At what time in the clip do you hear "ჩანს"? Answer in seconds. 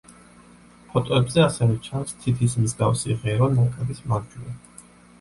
1.89-2.17